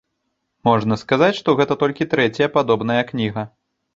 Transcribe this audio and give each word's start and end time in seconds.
Можна 0.67 0.97
сказаць, 1.01 1.35
што 1.41 1.55
гэта 1.59 1.77
толькі 1.83 2.09
трэцяя 2.13 2.49
падобная 2.57 2.99
кніга. 3.13 3.45